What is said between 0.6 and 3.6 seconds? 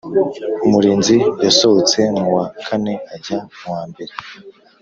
Umurinzi yasohotse mu wa kane ajya